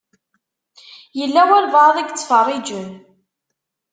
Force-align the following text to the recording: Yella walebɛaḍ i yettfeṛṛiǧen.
Yella 1.19 1.41
walebɛaḍ 1.49 1.95
i 1.97 2.03
yettfeṛṛiǧen. 2.07 2.89